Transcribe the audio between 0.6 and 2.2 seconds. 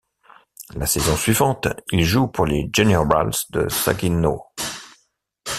La saison suivante, il